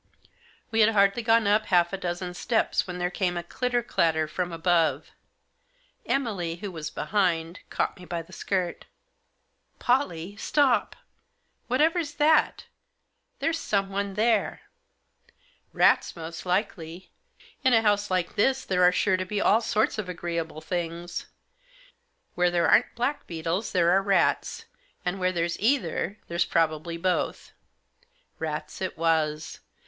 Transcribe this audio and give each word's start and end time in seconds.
We 0.71 0.79
had 0.79 0.89
hardly 0.93 1.21
gone 1.21 1.45
up 1.45 1.67
half 1.67 1.93
a 1.93 1.97
dozen 1.97 2.33
steps 2.33 2.87
when 2.87 2.97
there 2.97 3.11
came 3.11 3.37
a 3.37 3.43
clitter 3.43 3.83
clatter 3.83 4.27
from 4.27 4.51
above. 4.51 5.11
Emily, 6.07 6.55
who 6.55 6.71
was 6.71 6.89
behind, 6.89 7.59
caught 7.69 7.99
me 7.99 8.05
by 8.05 8.23
the 8.23 8.33
skirt." 8.33 8.85
Pollie! 9.87 10.35
Stop! 10.37 10.95
Whatever's 11.67 12.15
that? 12.15 12.65
There's 13.37 13.59
some 13.59 13.89
one 13.91 14.15
there!"" 14.15 14.61
Rats, 15.71 16.15
most 16.15 16.47
likely. 16.47 17.11
In 17.63 17.73
a 17.75 17.83
house 17.83 18.09
like 18.09 18.33
this 18.35 18.65
there 18.65 18.81
are 18.81 18.91
sure 18.91 19.17
to 19.17 19.23
be 19.25 19.39
all 19.39 19.61
sorts 19.61 19.99
of 19.99 20.09
agreeable 20.09 20.61
things. 20.61 21.27
Where 22.33 22.49
there 22.49 22.67
aren't 22.67 22.95
blackbeetles 22.95 23.71
there 23.71 23.91
are 23.91 24.01
rats; 24.01 24.65
and 25.05 25.19
where 25.19 25.31
there's 25.31 25.59
either 25.59 26.17
there's 26.27 26.45
probably 26.45 26.97
both." 26.97 27.51
Rats 28.39 28.81
it 28.81 28.97
was. 28.97 29.59